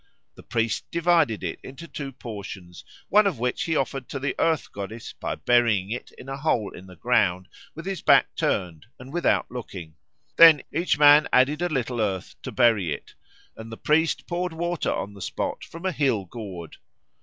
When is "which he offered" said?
3.37-4.09